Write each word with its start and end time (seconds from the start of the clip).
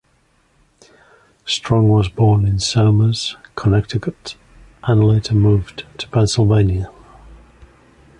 Strong 1.45 1.87
was 1.89 2.09
born 2.09 2.47
in 2.47 2.57
Somers, 2.57 3.35
Connecticut 3.55 4.35
and 4.85 5.03
later 5.03 5.35
moved 5.35 5.85
to 5.99 6.09
Pennsylvania. 6.09 6.89